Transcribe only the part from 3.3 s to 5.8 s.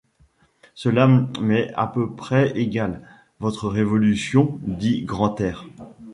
votre révolution, dit Grantaire.